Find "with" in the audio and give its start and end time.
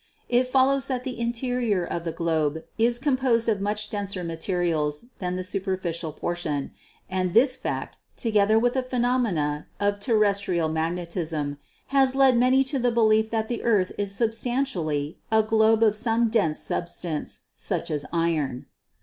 8.57-8.73